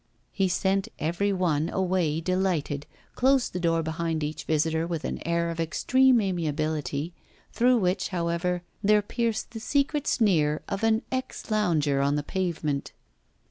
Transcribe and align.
He 0.31 0.47
sent 0.47 0.87
every 0.97 1.31
one 1.31 1.69
away 1.69 2.21
delighted, 2.21 2.87
closed 3.13 3.53
the 3.53 3.59
door 3.59 3.83
behind 3.83 4.23
each 4.23 4.45
visitor 4.45 4.87
with 4.87 5.05
an 5.05 5.21
air 5.27 5.51
of 5.51 5.59
extreme 5.59 6.19
amiability, 6.21 7.13
through 7.53 7.77
which, 7.77 8.07
however, 8.07 8.63
there 8.83 9.03
pierced 9.03 9.51
the 9.51 9.59
secret 9.59 10.07
sneer 10.07 10.63
of 10.67 10.81
an 10.83 11.03
ex 11.11 11.51
lounger 11.51 12.01
on 12.01 12.15
the 12.15 12.23
pavement. 12.23 12.93